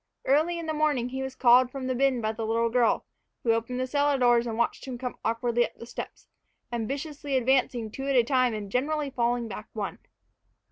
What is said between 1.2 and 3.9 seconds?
was called from the bin by the little girl, who opened the